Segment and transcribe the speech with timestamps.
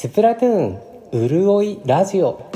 [0.00, 2.48] スプラトゥーンうるおいラジオ。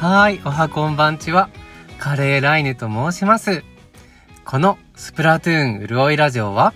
[0.00, 1.48] はいおはこんばんちは。
[2.00, 3.62] カレーライネと申します。
[4.44, 6.74] このスプラトゥーンうるおいラジオは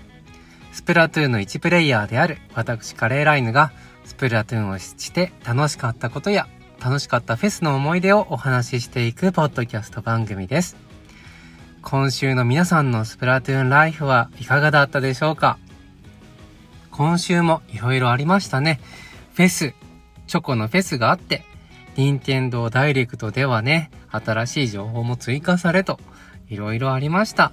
[0.71, 3.73] スプラトゥーンの1プレイヤーである私カレーライヌが
[4.05, 6.47] スプラトゥーンをして楽しかったことや
[6.81, 10.86] 楽しかったフェスの思い出をお話ししていくポッドキャスト番組です。
[11.89, 15.57] 今週の皆さんのスプラトゥーンライフはいかがだったでしょうか？
[16.91, 18.81] 今週も色々ありましたね。
[19.35, 19.73] フェス、
[20.27, 21.45] チョコのフェスがあって、
[21.95, 26.01] 任天堂ダイレクトではね、新しい情報も追加されと、
[26.49, 27.53] 色々ありました。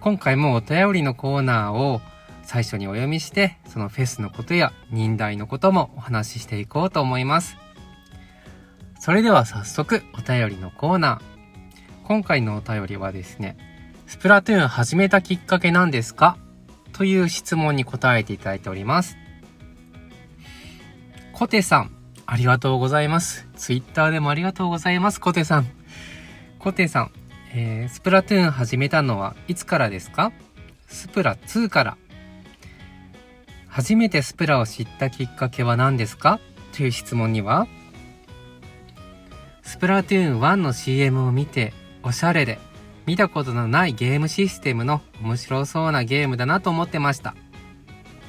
[0.00, 2.00] 今回もお便りのコーナーを
[2.42, 7.58] 最初にお読みして、そのフェスのことや忍耐のこともお話ししていこうと思います。
[8.98, 11.35] それでは早速お便りのコーナー。
[12.06, 13.58] 今回のお便りはですね、
[14.06, 16.38] スプラトゥーン始めたきっかけなんですか？
[16.92, 19.16] という質問に答えていただいております。
[21.32, 21.90] コテさん、
[22.24, 23.48] ありがとうございます。
[23.56, 25.66] ツイッターでもありがとうございます、コテさん。
[26.60, 27.10] コテさん、
[27.52, 30.30] えー、スプラトゥーン始めたのはいつからですか？
[30.86, 31.98] スプラ2から。
[33.66, 36.38] 初めてスプラを知ったきっかけは何ですか？
[36.72, 37.66] という質問には、
[39.62, 41.74] スプラトゥーン1の CM を見て、
[42.06, 42.60] おしゃれで、
[43.04, 47.34] 見たことのないゲームシステムの面白そうなゲームだなと思ってました。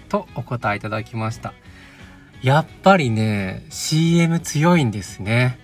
[0.10, 1.54] とお答えいただきました。
[2.42, 5.60] やっぱりね、CM 強いんですね。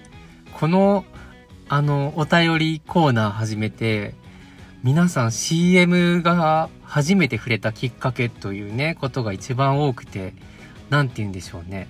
[0.59, 1.05] この、
[1.67, 4.13] あの、お便りコーナー始めて、
[4.83, 10.35] 皆さん CM が初めて触れたきっかけというね、ことが一番多くて、
[10.91, 11.87] なんて言うんでしょうね。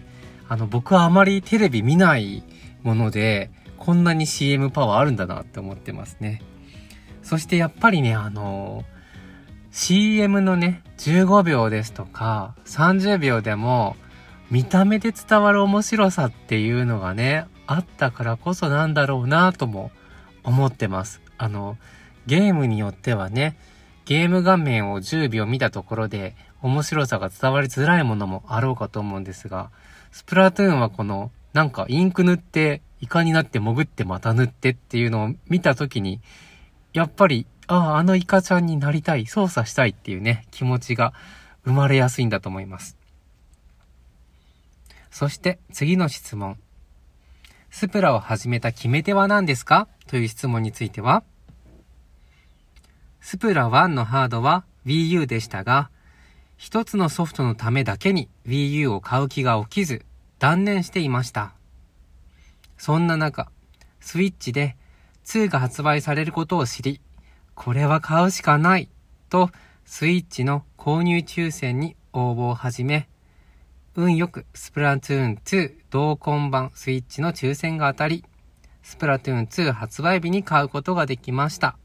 [0.48, 2.44] あの、僕はあまりテレビ見ない
[2.82, 3.52] もので、
[3.84, 6.42] こんなに CM パワーあるんだなって思ってますね。
[7.22, 8.86] そしてやっぱりね、あの、
[9.72, 13.98] CM のね、15秒ですとか、30秒でも、
[14.50, 19.92] 見た目で伝わる面白さっていうのがね、あったからこそなんだろうなとも
[20.44, 21.22] 思ってます。
[21.38, 21.78] あの、
[22.26, 23.58] ゲームによってはね、
[24.06, 29.72] ゲーム画面を10秒見たところで面白さが伝わりづらいものもあろうかと思うんですが、
[30.14, 36.20] スプラトゥーンはこのなんかインク塗ってイカになって潜ってまた塗ってっていうのを見たときに、
[36.94, 41.14] やっぱり、ああ、あのイカちゃんになりたい、操作したいっていうね、気持ちが
[41.64, 42.98] 生まれやすいんだと思います。
[45.12, 46.58] そして次の質問。
[47.70, 49.88] スプラを始めた決め手は何ですか？
[50.08, 51.24] という質問については、
[53.20, 55.90] スプラ1のハードは Wii U でしたが、
[56.58, 60.06] 一つのソフトのためだけに Wii U を買う気が起きず、
[60.44, 61.54] 断念していました。
[62.78, 63.50] そんな中、
[64.02, 64.76] スイッチで
[65.24, 67.00] 2が発売されることを知り、
[67.56, 68.90] これは買うしかない
[69.30, 69.52] と、
[69.86, 73.08] スイッチの購入抽選に応募を始め、
[73.96, 78.26] 運よくスプラトゥーン2同梱版スイッチの抽選が当たり、
[78.82, 81.78] スプラトゥーン2発売日に買うことができました。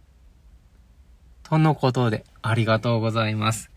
[1.44, 3.70] とのことで、ありがとうございます。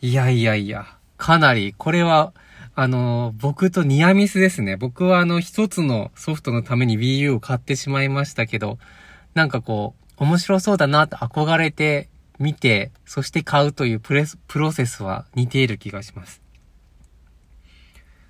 [0.00, 0.86] いやいやいや、
[1.16, 2.32] かなり、これは、
[2.80, 4.76] あの、僕とニアミスですね。
[4.76, 8.78] 僕はあの、一つのソフトのために Wii U を買ってしまいましたけど、
[9.34, 12.08] なんかこう、面白そうだなと憧れて
[12.38, 16.40] 見て、そして買うというプレス、プロセスは似ている気がします。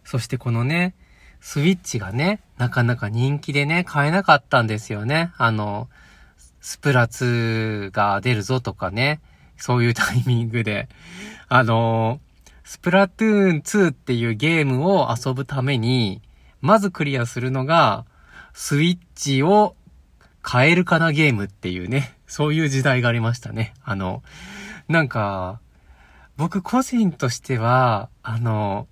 [0.02, 0.94] そしてこのね、
[1.42, 5.30] スイッチがね、なかなか人気でね、買えなかったんですよね。
[5.36, 5.90] あの、
[6.62, 9.20] スプラ2が出るぞとかね、
[9.58, 10.88] そういうタイミングで。
[11.50, 12.18] あの、
[12.68, 16.20] スプラトゥーン2っていうゲームを遊ぶために、
[16.60, 18.04] まずクリアするのが、
[18.52, 19.74] スイッチを
[20.46, 23.72] 変えるかなゲームっていうね、そういう時代がありましたね。
[23.84, 24.22] あの、
[24.86, 25.62] なんか、
[26.36, 28.86] 僕個人としては、あの、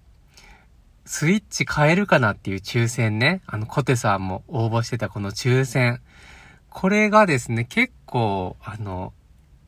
[1.04, 6.00] スイッチ変えるかなっていう抽選ね、あの、コテさんも応募してたこの抽選。
[6.70, 9.12] これがですね、結構、あの、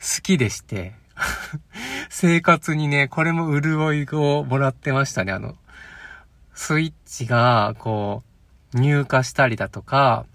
[0.00, 0.94] 好きでして、
[2.08, 5.32] 生活にね、これも潤いをもらってましたね。
[5.32, 5.56] あの、
[6.54, 8.22] スイッチが、こ
[8.74, 10.26] う、入荷したりだとか、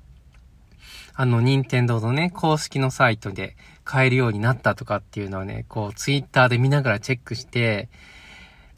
[1.16, 7.90] あの、任天堂のね、公式のサイトで買えるようになったとかっていうのはね、こう、ツイッターで見ながらチェックして、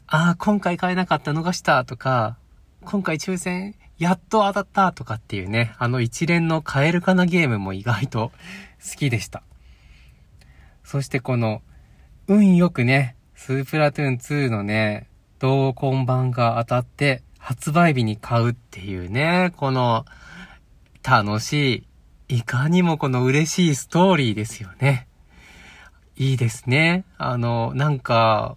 [0.06, 2.36] ああ、今回買えなかった逃したとか、
[2.84, 8.30] 今回抽選やっと当たったとかっていうね、あの一連の買えるかなゲームも意外と
[8.88, 9.42] 好きでした。
[10.84, 11.62] そしてこの、
[12.28, 15.08] 運よくね、スープラトゥーン2のね、
[15.38, 20.04] 同梱版が当たって、発売日に買うっていうね、この、
[21.04, 21.86] 楽し
[22.28, 25.06] い、いかにもこの嬉しいストーリーですよね。
[26.16, 27.04] いいですね。
[27.16, 28.56] あの、なんか、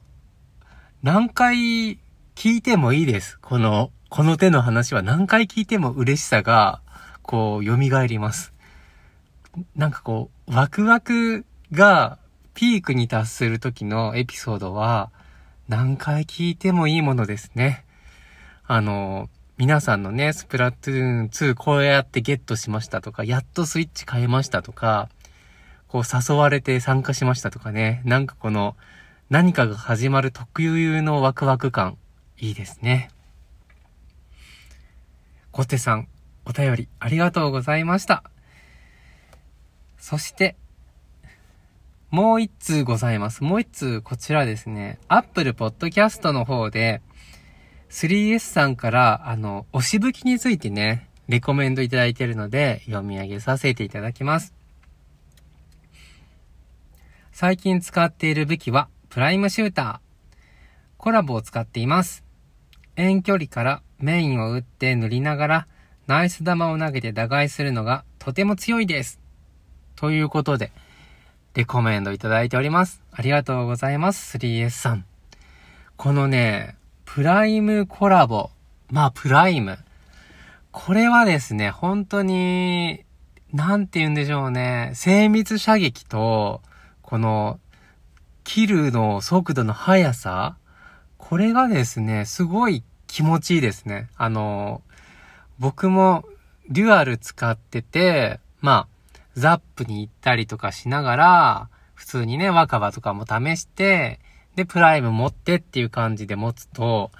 [1.03, 1.99] 何回
[2.33, 3.37] 聞いてもいいです。
[3.39, 6.81] この、この手の話は何回聞いても嬉しさが、
[7.21, 7.77] こう、蘇
[8.07, 8.51] ります。
[9.75, 12.17] なんかこう、ワクワクが
[12.59, 15.11] ピークに達する時のエピソードは、
[15.69, 17.85] 何回聞いてもいいものですね。
[18.67, 25.07] あの、皆さんのね、スプラトゥーン2こうやってゲットしましたとか、やっとスイッチ変えましたとか、
[25.87, 28.75] こう誘われて参加しましたとかね、なんかこの、
[29.29, 31.97] 何かが始まる特有のワクワク感、
[32.37, 33.09] いいですね。
[35.51, 36.09] コテさん、
[36.43, 38.21] お便りありがとうございました。
[39.97, 40.57] そして、
[42.11, 43.43] もう一通ございます。
[43.43, 47.03] もう一通、こちらですね、Apple Podcast の方で、
[47.89, 54.55] 3S さんから、あの、押し吹きについてね、レコメンドいただいているので、読み上げさせていただきます。
[57.31, 59.99] 最近使っている武器は、プライムシューター。
[60.97, 62.23] コラボを使っています。
[62.95, 65.67] 遠距離からメインを打って塗りながら、
[66.07, 69.19] ナイス玉を投げて打開するのがとても強いです。
[69.95, 70.71] ということで、
[71.59, 73.03] レコメンドいただいております。
[73.11, 75.03] ありがとうございます、3S さん。
[75.97, 78.49] このね、プライムコラボ。
[78.89, 79.77] まあ、プライム。
[80.71, 83.03] これはですね、本当に、
[83.51, 84.93] なんて言うんでしょうね。
[84.95, 86.61] 精密射撃と、
[87.01, 87.59] この、
[88.45, 90.55] キルの速度の速さ。
[91.17, 94.07] これがですね、すごい気持ちいいですね。
[94.15, 94.81] あの、
[95.59, 96.23] 僕も
[96.69, 98.98] デュアル使ってて、まあ、
[99.39, 104.19] ザップに行ったりとかしながら、普通にね、若葉とかも試して、
[104.55, 107.11] で、プライム持ってっていう感じで持つと、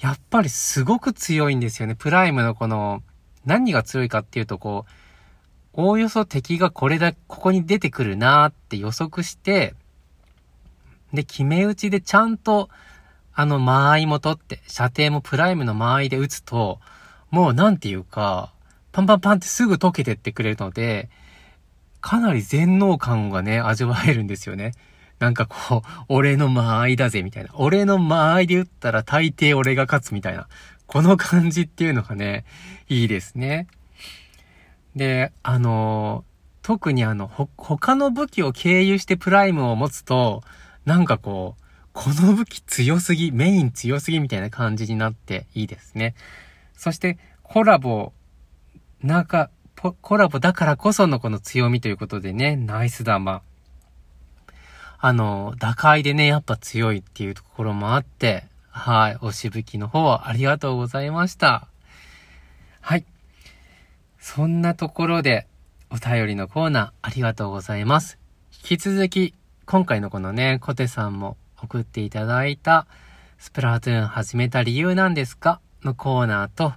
[0.00, 1.94] やっぱりすごく強いんですよね。
[1.94, 3.02] プライムのこの、
[3.44, 4.90] 何が強いかっていうと、こう、
[5.74, 9.74] おおよそ敵がこれだ、ここに出てくるなーって予測して、
[11.12, 12.68] で、決め打ちでちゃんと、
[13.34, 16.80] あの、間合いも取って、射程もプライムの間合いで撃つと、
[17.30, 18.52] もうなんていうか、
[18.92, 21.10] パンパンパンってすぐ溶けてってくれるので、
[22.06, 24.74] かなり全能感がね、味わえるんですよね。
[25.18, 27.50] なんかこう、俺の間合いだぜ、みたいな。
[27.54, 30.46] 俺の間合いで打ったら大抵俺が勝つみたいな。
[30.86, 32.44] この感じっていうのがね、
[32.88, 33.66] いいですね。
[34.94, 36.24] で、あの
[36.62, 40.44] 特にあの、ほ、他の武器を経由してプライムを持つと、
[40.84, 46.14] なんかこう、この武器強すぎ、メイン強すぎみたいな感じになっていいですね。
[46.76, 48.12] そして、コラボ、
[49.02, 53.42] なんか、コラボだからこそのこの強みということでね、ナイス玉。
[54.98, 61.68] あの、打開でね、やっぱ強いっていうところもあって、はい、おしぶきの方ありがとうございました。
[62.80, 63.04] はい。
[64.18, 65.46] そんなところで、
[65.90, 68.18] お便りのコーナーありがとうございます。
[68.52, 69.34] 引き続き、
[69.66, 72.86] 今回のこのね、コテさんも送っていただいた、
[73.38, 75.60] スプラトゥーン始めた理由なんですか？
[75.84, 76.72] のコーナーと、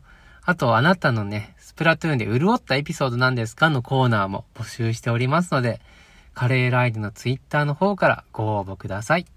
[0.49, 5.79] あとあなたのね、スプラトゥーンで潤ったエピソードなんですかのコーナーも募集しておりますので、
[6.33, 9.27] カレーライドのツイッターの方からご応募ください。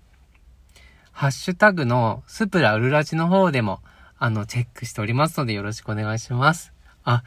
[1.10, 3.80] ハッシュタグのスプラウルラジの方でも、
[4.18, 6.72] あの、チェックしておりますのでよろしくお願いします。
[7.04, 7.24] あ、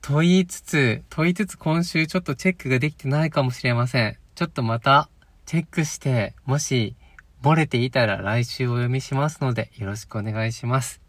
[0.00, 4.16] と言いつつ、問いつつ今週ちょっとチェックができてないかもしれません。
[4.36, 5.08] ちょっとまた、
[5.44, 6.94] チェックして、もし、
[7.42, 11.07] 漏れていたら来週お読みしますので、よろしくお願いします。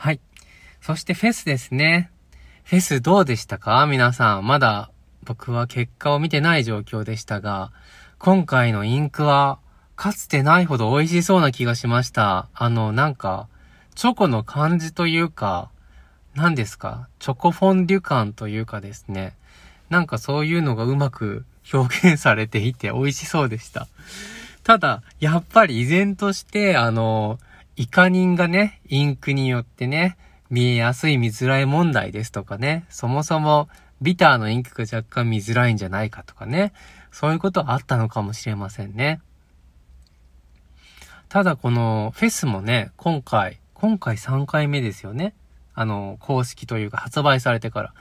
[0.00, 0.20] はい。
[0.80, 2.12] そしてフェスですね。
[2.62, 3.84] フェスどうでしたか？
[3.86, 4.46] 皆さん。
[4.46, 4.92] まだ
[5.24, 7.72] 僕は結果を見てない状況でしたが、
[8.18, 9.58] 今回のインクは、
[9.96, 12.48] かつてないほど美味しそうな気がしました。
[12.54, 13.48] あの、なんか、
[13.96, 15.68] チョコの感じというか、
[16.36, 17.08] 何ですか？
[17.18, 19.34] チョコフォンデュ感というかですね。
[19.90, 23.88] なんかそういうのがうまく表現されていて美味しそうでした。
[24.62, 27.40] ただ、やっぱり依然として、あの、
[27.78, 30.16] イカ人がね、インクによってね、
[30.50, 33.68] 見えやすい見づらい問題ですとかね、そもそも
[34.02, 36.72] ビターのインクが若干見づらいんじゃないかとかね。
[37.12, 39.20] そういうことあったのかもしれませんね。
[41.28, 45.32] ただこのフェスもね、今回、今回3回目ですよね。
[45.72, 47.94] あの、公式というか発売されてから。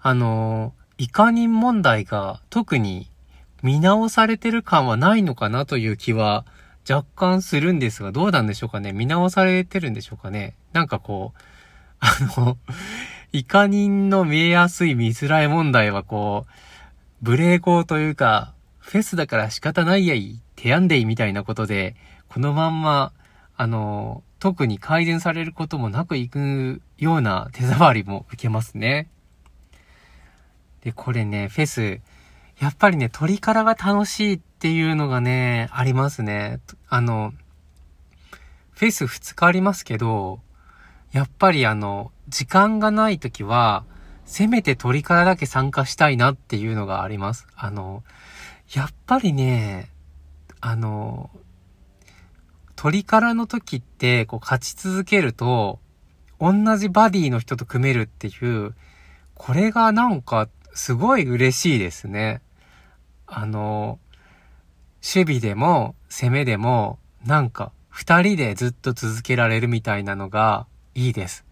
[0.00, 3.08] あの、イカ人問題が特に
[3.62, 6.46] 見直されてる感はないのかなという気は
[6.88, 11.40] 若干するんですが、どうなんでしょうかね見直されてるんでしょうかねなんかこう、
[12.00, 12.58] あの、
[13.32, 16.52] イカ人の見えやすい見づらい問題はこう、
[17.22, 21.94] ブレーコーというか、フェスだから仕方ないやい、手やんでいみたいなことで、
[22.28, 23.12] このまんま、
[23.56, 29.08] あの、特に改善されることもなくいくような手触りも受けますね。
[30.82, 32.00] で、これね、フェス、
[32.58, 36.60] やっぱりね、鳥からが楽しいっっていうのがね、ありますね。
[36.88, 37.34] あの、
[38.70, 40.38] フェス2日ありますけど、
[41.10, 43.84] やっぱりあの、時間がない時は、
[44.24, 47.48] せめて鳥からだけ参加したいなっていうのがあります。
[47.56, 48.04] あの、
[48.72, 49.90] やっぱりね、
[50.60, 51.30] あの、
[52.76, 55.80] 鳥からの時って、こう勝ち続けると、
[56.38, 58.30] 同じバディの人と組めるってい
[58.64, 58.76] う、
[59.34, 62.42] これがなんか、すごい嬉しいですね。
[63.26, 63.98] あの、
[65.02, 71.44] 守備でも攻めでも、なんか、二人でずっと続けられるみたいなのがいいです。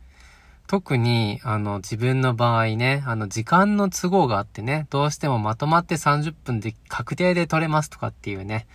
[0.66, 8.68] 特に、あの、自分の場合ね、あの、時間の都合があってね、どうしてもまとまって30分で確定で取れますとかっていうね、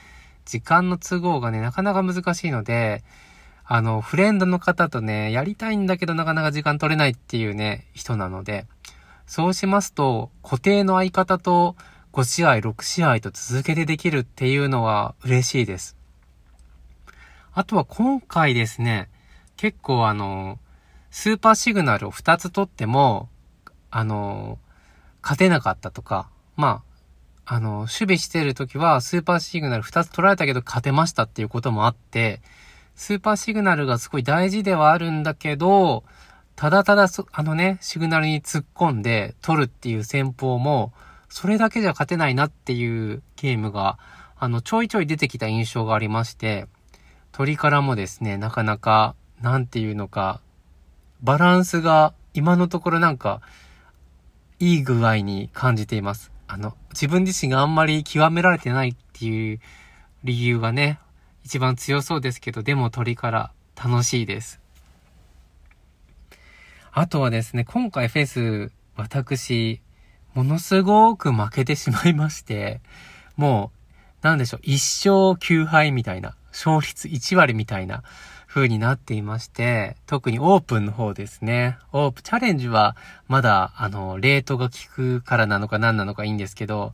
[0.43, 3.03] 時間の都合がね、なかなか難しいので、
[3.63, 8.67] あの、フレンドの方とね、やりたいんだけどなかなか時間取れないっていうね、人なので、
[9.25, 11.75] そうしますと、固定の相方と
[12.15, 15.97] 5試合、6試合と続けてできるっていうのは嬉しいです。
[17.53, 19.09] あとは今回ですね、
[19.57, 20.57] 結構あの、
[21.11, 23.27] スーパーシグナルを2つ取っても、
[23.91, 24.59] あの、
[25.21, 26.83] 勝てなかったとか、ま
[27.43, 32.39] あ、あの、守備してる時はスーパーシグナル2つ取られたけど勝てましたっていうこともあって、
[32.95, 36.05] スーパーシグナルがすごい大事ではあるんだけど、
[36.55, 40.93] ただただあのね、シグナルに突っ込んで取るっていう戦法も、
[41.35, 43.99] それだけじゃ勝てないなっていうゲームが、
[44.37, 46.65] あの、ちょいちょい出てきた印象がありまして、
[47.33, 50.39] 鳥からもですね、なかなか、なんていうのか、
[51.21, 53.41] バランスが今のところなんか、
[54.59, 56.31] いい具合に感じています。
[56.47, 59.59] あの、自分自身があんまり極められてないっていう
[60.23, 60.99] 理由がね、
[61.43, 64.61] 一番強そうですけど、でも鳥から楽しいです。
[66.93, 69.81] あとはですね、今回フェス、私、
[70.35, 72.81] ものすごく負けてしまいまして、
[73.37, 73.71] も
[74.21, 74.73] う、なんでしょう、一
[75.07, 78.03] 勝9敗みたいな、勝率1割みたいな
[78.45, 81.77] 風になっていまして、特にオープンの方ですね。
[81.93, 82.97] オープン、チャレンジは
[83.29, 86.93] まだ、あの、レートが効くからなのか何なのかいいんですけど、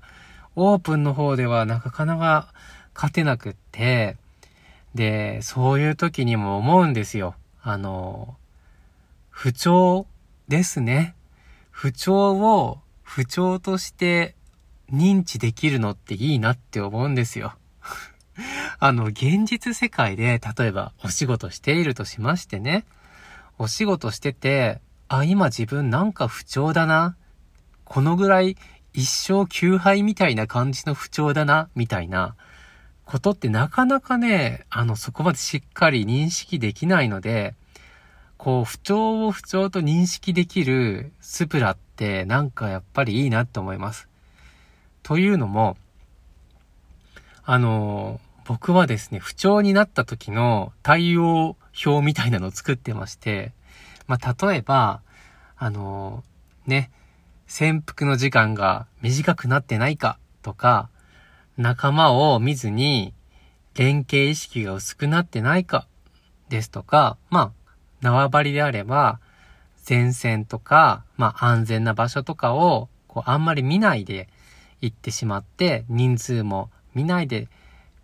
[0.56, 2.54] オープンの方ではなかなか
[2.94, 4.18] 勝てなくって、
[4.94, 7.34] で、そういう時にも思うんですよ。
[7.64, 8.36] あの、
[9.30, 10.06] 不調
[10.48, 11.16] ですね。
[11.72, 12.80] 不調を
[13.14, 14.36] 不調として
[14.90, 17.56] 認知できるのっていいなって思うんですよ。
[18.80, 22.86] あの、現実世界で、例えばお仕事しているとしましてね、
[23.58, 27.18] お仕事してて、あ、今自分なんか不調だな。
[27.84, 28.56] このぐらい
[28.94, 32.38] 一生休杯みたいな感じの不調だな、みたいな
[33.04, 37.56] ことってなかなかね、あの、そこまでしっかり認識できないので、
[38.38, 44.10] こう、不調を不調と認識できるスプラってなんかやっぱりいいなって思います。
[45.04, 45.78] というのも、
[47.44, 51.56] あの、僕はですね、不調になった時の対応
[51.86, 53.52] 表みたいなのを作ってまして、
[54.08, 55.02] まあ、例えば、
[55.58, 56.24] あの、
[56.66, 56.90] ね、
[57.46, 60.90] 潜伏の時間が短くなってないかとか、
[61.56, 63.14] 仲間を見ずに
[63.76, 65.86] 連携意識が薄くなってないか
[66.50, 67.52] ですとか、まあ、
[68.02, 69.20] 縄張りであれば、
[69.88, 74.30] 前線とか、まあ安全な場所とかを、こうあんまり見ないで
[74.80, 77.48] 行ってしまって、人数も見ないで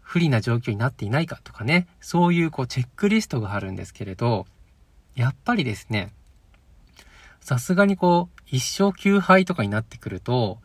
[0.01, 4.46] 不利な状況になっていないかとかね、そういうこうチェックリストがあるんですけれど、
[5.15, 6.13] やっぱりですね、
[7.41, 10.60] さすがにこう、一生休杯とかになってくると、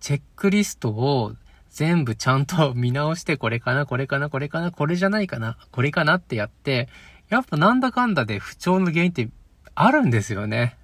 [0.00, 1.34] チェックリストを
[1.70, 6.88] 全部ちゃんと見直して、これかな、これかな、これかな、これじゃないかな、これかなってやって、
[7.28, 9.28] やっぱなんだかんだで不調の原因って
[9.76, 10.76] あるんですよね。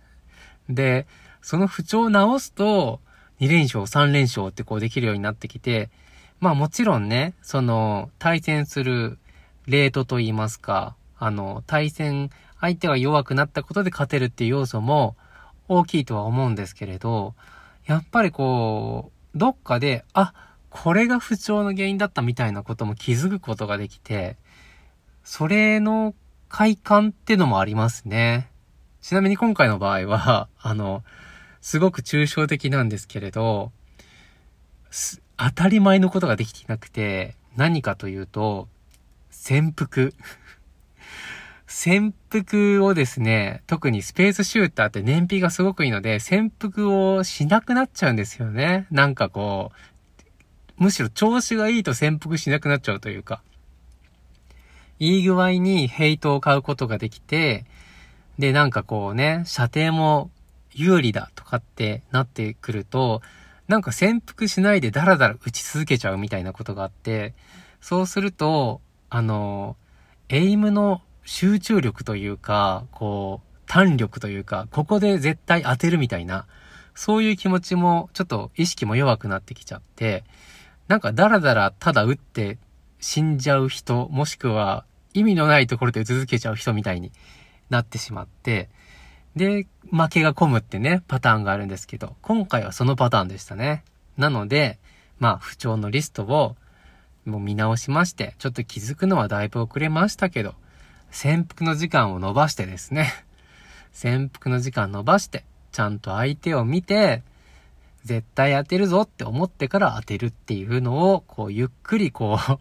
[0.69, 1.07] で、
[1.41, 3.01] その不調を直すと、
[3.41, 5.91] 2連勝、3連勝ってこうできるようになってきて、
[6.39, 9.19] まあもちろんね、その、対戦する
[9.67, 12.31] レートと言いますか、あの、対戦、
[12.61, 15.17] 相手が弱くなったことで勝てるっていう要素も
[15.69, 17.35] 大きいとは思うんですけれど、
[17.87, 20.35] やっぱりこう、どっかで、あ、
[20.69, 24.37] これが不調の原因だったみたいなことも気づくことができて、
[25.25, 26.15] それの
[26.49, 28.52] 快感ってのもありますね。
[29.03, 31.05] ちなみに今回の場合は、 あの、
[31.61, 33.73] すごく抽象的なんですけれど、
[35.37, 38.69] 当たり前のことができていなくて、何かというと、
[39.31, 40.15] 潜伏。
[41.67, 48.87] 潜伏をですね、特にスペースシューターって燃費がすごくいいので、潜伏をしなくなっちゃうんですよね。
[48.91, 49.73] なんかこ
[50.79, 53.43] う、むしろ調子がいいと潜伏しなくなっちゃうというか。
[54.99, 57.65] いい具合にヘイトを買うことができて、
[58.43, 60.29] で、なんかこうね、射程も
[60.73, 63.23] 有利だとかってなってくると、
[63.69, 67.35] なんか潜伏しないでダラダラ打ち続けちゃうみたいなことがあって、
[67.81, 68.81] そうすると、
[69.11, 69.77] あの、
[70.29, 76.47] エイムの集中力というか、こう、弾力というか、ここで絶対当てるみたいな、
[76.97, 80.25] そういう気持ちも、ちょっと意識も弱くなってきちゃって、
[80.89, 82.59] なんかダラダラただ打って
[82.99, 84.85] 死んじゃう人、もしくは
[85.15, 87.13] 意味のないところで続けちゃう人みたいに
[87.73, 88.69] なってしまって、
[89.35, 93.83] で、負けが込むってね、パターンがあるんですけど、今回はそのパターンでしたね。
[94.17, 94.79] なので、
[95.19, 96.57] まあ、不調のリストを、
[97.25, 100.55] もう見直しまして、ちょっと気づくのはだいぶ遅れましたけど、
[101.11, 103.13] 潜伏の時間を伸ばしてですね、
[103.93, 107.23] 潜伏の時間伸ばして、ちゃんと相手を見て、
[108.05, 112.59] 絶対当てるぞって思ってから当てるっていうのを、こう、ゆっくりこう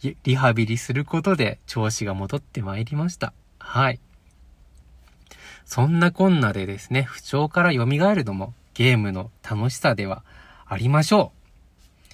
[0.22, 3.32] リハビリすることで調子が戻ってまいりました。
[3.58, 3.98] はい。
[5.64, 10.24] そんなこんなでですね、不調から蘇るのもゲームの楽しさでは
[10.66, 12.04] ありましょう。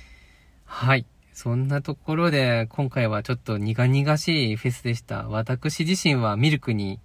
[0.64, 1.06] はい。
[1.32, 5.28] そんなところで、今回はちょっと苦々しいフェスでした。
[5.28, 7.00] 私自身はミルクに、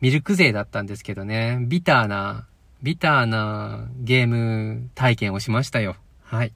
[0.00, 2.46] ミルク勢だったんですけどね、ビターな、
[2.82, 5.96] ビターなゲーム体験をしましたよ。
[6.22, 6.52] はい。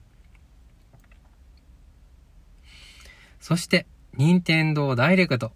[3.39, 5.51] そして、任天堂ダイレクト、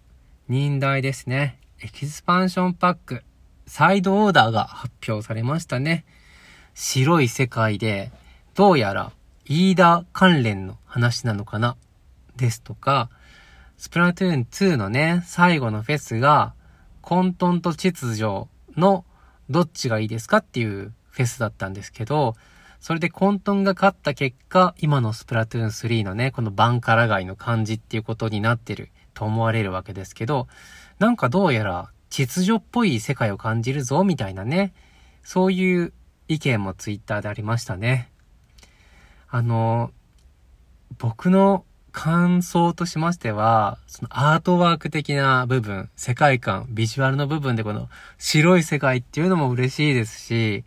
[0.47, 1.59] 忍耐ですね。
[1.81, 3.23] エキスパンションパス。
[3.69, 6.03] サイドオーダーが発表されましたね。
[6.73, 8.11] 白い世界で、
[8.55, 9.11] どうやら、
[9.45, 11.77] イーダ関連の話なのかな？
[12.35, 13.11] ですとか、
[13.77, 16.55] スプラトゥーン2のね、最後のフェスが、
[17.01, 19.05] 混沌と秩序の
[19.51, 22.35] どっちがいいですかっていうフェスだったんですけど、
[22.79, 30.47] それで混沌が勝った結果、今のスプラトゥーン3のね、このバンカラ街の感じっていうことになってると思われるわけですけど、
[30.97, 34.73] なんかどうやら秩序っぽい世界を感じるぞ、みたいなね。
[35.23, 35.93] そういう
[36.27, 38.09] 意見もツイッターでありましたね。
[39.29, 39.91] あの、
[40.97, 50.63] 僕の感想としましては、そのアートワーク的な部分、世界観、ビジュアルの部分でこの白い世界っていうのも嬉しいですし、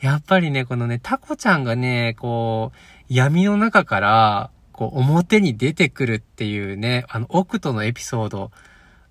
[0.00, 8.50] やっぱりね、このね、タコちゃんがね、こう、闇の中から、こう、表に出てくるっていうね、あの、奥とのエピソード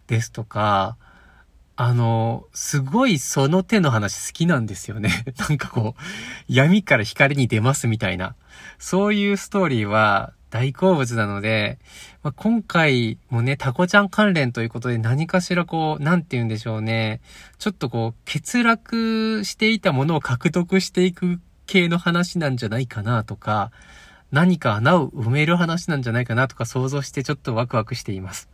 [0.08, 0.97] ですとか、
[1.75, 5.25] あの、すごいその手の話好きなんですよね。
[5.38, 6.01] なんかこう、
[6.47, 8.36] 闇から光に出ますみたいな。
[8.77, 11.79] そういうストーリーは大好物なので、
[12.21, 17.21] まあ、今回もね、タコちゃん関連ということで何かしらこう、なんて言うんでしょうね。
[17.57, 23.71] ちょっとこう、欠落していたものを獲得していく系の話なんじゃないかなとか、
[24.31, 28.47] 何か穴を埋める話なんじゃないかなとか想像してちょっとワクワクしています。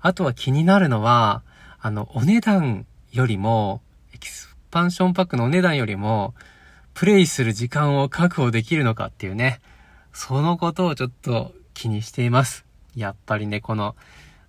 [0.00, 1.42] あとは気になるのは、
[1.80, 6.34] あの、お値段よりも、エキスパンションパックのお値段よりも、
[6.94, 9.60] プレイする時間を確保できるのかっていうね、
[10.12, 12.66] そのことをちょっと気にしています。
[12.96, 13.94] やっぱりね、この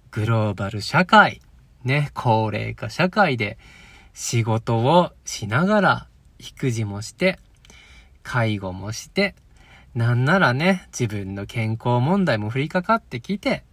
[0.09, 1.41] グローバル社会、
[1.83, 3.59] ね、高齢化社会で
[4.13, 6.07] 仕事をしながら
[6.39, 7.37] 育児もして、
[8.23, 9.35] 介護もして、
[9.93, 13.63] なんならね、自分の健康問題も降りかかってきて、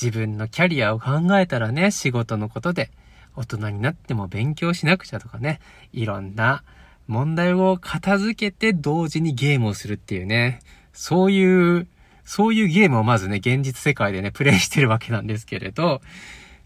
[0.00, 2.90] 自分のキャリアを考えたらね、仕事のことで、
[3.36, 5.60] 大人になっても勉強しなくちゃとかね、
[5.92, 6.62] いろんな
[7.06, 10.60] 問題を片付けて同時にゲームをするっていうね、
[10.92, 11.86] そういう、
[12.24, 16.00] そういうゲームをまずね、現実世界でね、プレイしてるわけなんですけれど、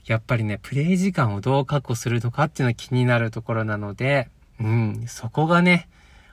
[0.06, 4.28] やっぱりね、プレイ時間をどう確保するのかっていうのは気になるところなので、
[4.60, 5.88] うん、そこがね、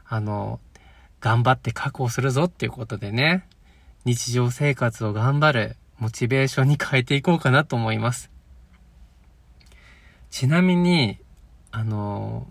[0.06, 0.60] あの、
[1.20, 3.48] 頑張って確保するぞっていうことでね、
[4.06, 8.30] 日常生活を頑張るモチベーションに変えていこうかなと思います。
[10.32, 11.18] ちなみに、
[11.72, 12.46] あの、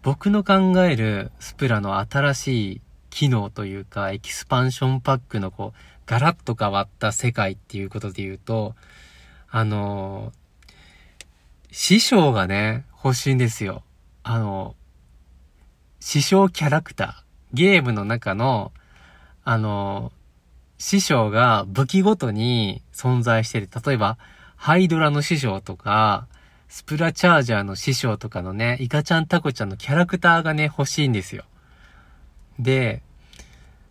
[0.00, 8.74] 僕の考えるスプラの新しい機能というか、エキスパンションパックのこう、ガラッと変わった世界っていうことで言うと、
[9.50, 10.32] あの、
[11.70, 13.82] 師匠がね、欲しいんですよ。
[14.22, 14.74] あの、
[16.00, 17.56] 師匠キャラクター。
[17.56, 18.72] ゲームの中の、
[19.44, 20.12] あの、
[20.78, 24.18] 師匠が武器ごとに存在してて、例えば、
[24.56, 26.26] ハイドラの師匠とか、
[26.68, 31.44] スプラチャージャーの師匠とかのね、イカちゃんタコちゃんのキャラクターがね、欲しいんですよ。
[32.58, 33.02] で、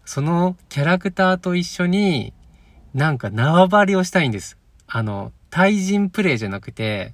[0.06, 2.34] そのキャラクターと一緒に、
[2.94, 4.58] なんか縄張りをしたいんです。
[4.88, 7.14] あの、対人プレイじゃなくて、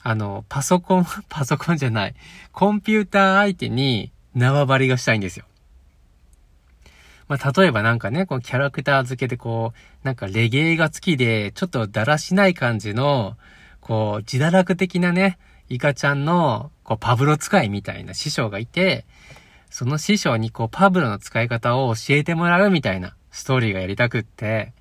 [0.00, 2.14] あの、パソコン、 パソコンじゃない、
[2.52, 5.44] コンピューター相手に縄張りがしたいんですよ。
[7.28, 13.36] まあ、例えばなんかね、このキャラクター付けでこう、なんかレゲエが好きで、ちょっとだらしない感じの、
[13.80, 15.38] こう、自堕落的なね、
[15.68, 19.04] イカちゃんの、こう、パブロ使いみたいな師匠がいて、
[19.70, 24.72] その師匠にこう、パブロの使い方を教えてもらうみたいなストーリーがやりたくって、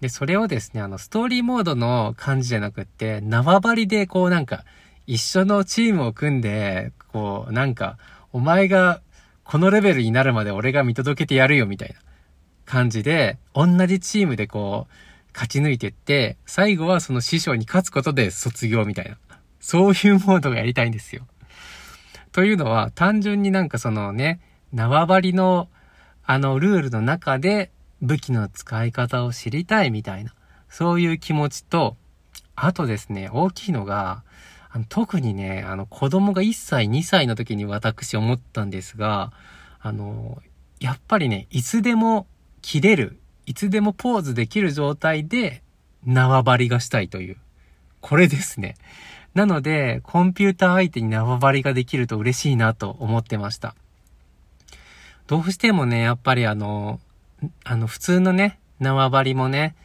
[0.00, 4.64] で、それをですね、あの、ストーリーモードの感じじゃなくって、縄張りでこうなんか、
[5.06, 7.96] 一緒のチームを組んで、こう、なんか、
[8.32, 9.00] お前が
[9.48, 11.94] このレベルになるまで俺が見届けてやるよみたいな
[12.66, 14.92] 感じで、同じチームでこう、
[15.32, 19.16] 勝ち抜いてって、最後はその師匠に勝つことで卒業みたいな。
[19.58, 21.26] そういうモードがやりたいんですよ。
[22.32, 24.38] というのは、単純になんかそのね、
[24.74, 25.70] 縄張りの、
[26.24, 27.70] あの、ルールの中で
[28.02, 30.34] 武器の使い方を知りたいみたいな、
[30.68, 31.96] そういう気持ちと、
[32.54, 34.24] あとですね、大きいのが、
[34.88, 39.32] 特にね、あの、子供が1歳、2歳の時に私思ったんですが、
[39.80, 40.42] あの、
[40.80, 42.26] やっぱりね、いつでも
[42.62, 45.62] 切れる、いつでもポーズできる状態で
[46.04, 47.36] 縄張りがしたいという。
[48.00, 48.76] これですね。
[49.34, 53.74] なので、コンピューター相手に縄張りができると嬉しいなと思ってました。
[55.26, 57.00] どうしてもね、やっぱりあの、
[57.64, 59.76] あの、普通のね、縄張りもね、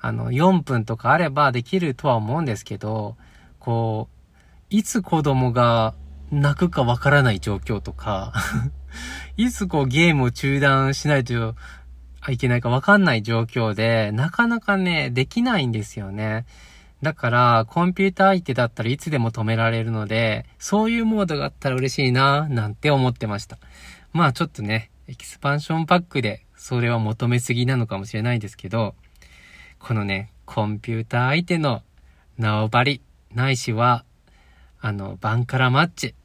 [0.00, 3.16] あの、4分とかあればできるとは思うんですけど、
[3.58, 4.21] こう、
[4.72, 5.94] いつ子供が
[6.30, 8.32] 泣くかわからない状況とか
[9.36, 11.54] いつこうゲームを中断しないと
[12.30, 16.46] いけないかわかんない状況で、なかなかね、できないんですよね。
[17.02, 23.58] だから、コンピューター相手だったらいつでも止められるので、そういうモードがあったら嬉しいな、なんて思ってました。
[24.12, 28.94] まあちょっとね、エキスパンションパックでそれは求めすぎなのかもしれないですけど、
[29.80, 31.82] このね、コンピューター相手の
[32.38, 33.02] 縄張り、
[33.34, 34.04] ないしは、
[34.84, 36.16] あの、バンカラマッチ、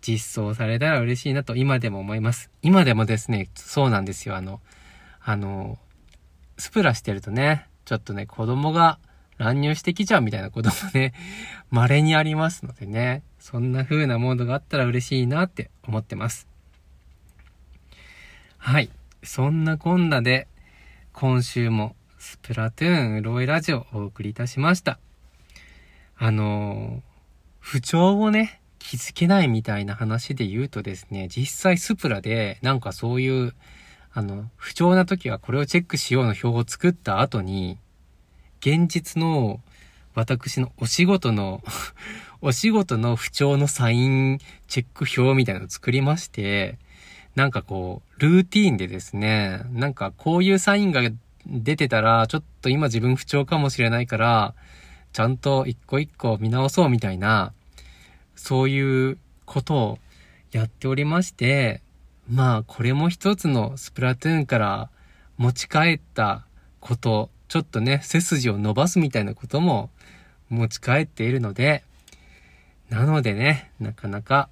[0.00, 2.50] 実装されたら嬉しいなと今でも思います。
[2.62, 4.34] 今でもですね、そうなんですよ。
[4.34, 4.62] あの、
[5.20, 5.78] あの、
[6.56, 8.98] スプラしてるとね、ちょっとね、子供が
[9.36, 11.12] 乱入してきちゃうみたいなこともね、
[11.70, 16.48] 稀にありますのでね、そんな風なモードがあったら嬉しいなって思ってます。
[18.56, 18.88] はい。
[19.22, 20.48] そんなこんなで、
[21.12, 24.98] 今週もスプラトゥーンロイラジオをお送りいたしました。
[26.16, 27.02] あの
[27.70, 33.52] 不調をね、気づけないみたいな話で言うとですね、実際スプラでなんかそういう、
[34.10, 37.76] あの、不調な時はこれをチェックしようの表を作った後に、
[38.60, 39.60] 現実の
[40.14, 41.62] 私のお仕事の
[42.40, 46.78] お仕事の不調のサインチェック表みたいなのを作りまして、
[47.34, 51.02] なんかこう、ルーティーンでですね、なんかこういうサインが
[51.44, 54.54] 出てたら、ちょっと今自分不調かもしれないから、
[55.12, 57.52] ちゃんと一個一個見直そうみたいな、
[58.38, 59.98] そういうことを
[60.52, 61.82] やっておりまして、
[62.30, 64.90] まあこれも一つのスプラトゥーンから
[65.36, 66.46] 持ち帰った
[66.80, 69.90] こと、ちょっとね、背筋を伸ばすみたいなことも
[70.48, 71.82] 持ち帰っているので、
[72.88, 74.48] なのでね、なかなか、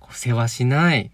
[0.00, 1.10] こう、世話しない、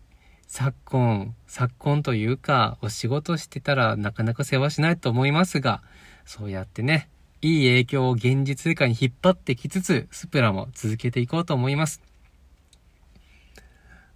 [0.49, 5.83] 昨今、昨今というか、お仕事してたらなかなか世話しないと思いますが、
[6.25, 7.09] そうやってね、
[7.43, 12.14] いい影響を現実世界に引っ張ってきつつ、スプラも続けていこうと思います。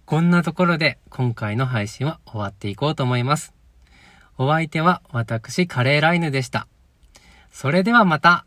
[0.09, 3.53] こんなところで今回の配信は終わっていこうと思います。
[4.39, 6.67] お相手は私カレーライヌでした。
[7.51, 8.43] それではまた